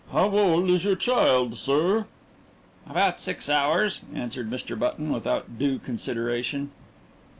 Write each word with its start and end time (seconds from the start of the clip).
"How 0.11 0.35
old 0.35 0.67
is 0.67 0.83
your 0.83 0.95
child, 0.95 1.55
sir?" 1.55 2.05
"About 2.89 3.19
six 3.19 3.47
hours," 3.47 4.01
answered 4.15 4.49
Mr. 4.49 4.73
Button, 4.79 5.11
without 5.11 5.59
due 5.59 5.77
consideration. 5.77 6.71